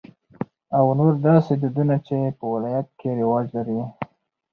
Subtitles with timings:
[0.77, 3.79] او نور داسې دودنه چې په د ولايت کې رواج لري.